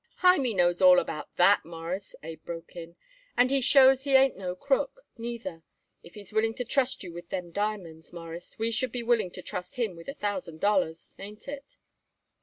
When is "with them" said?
7.13-7.51